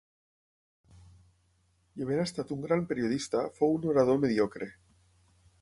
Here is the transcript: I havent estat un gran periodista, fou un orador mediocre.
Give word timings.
I 1.99 2.05
havent 2.05 2.23
estat 2.23 2.55
un 2.57 2.65
gran 2.65 2.83
periodista, 2.93 3.47
fou 3.61 3.79
un 3.81 3.89
orador 3.93 4.21
mediocre. 4.27 4.75